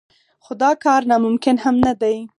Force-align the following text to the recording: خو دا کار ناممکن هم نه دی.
خو 0.43 0.51
دا 0.63 0.71
کار 0.83 1.01
ناممکن 1.11 1.55
هم 1.63 1.75
نه 1.85 1.93
دی. 2.01 2.15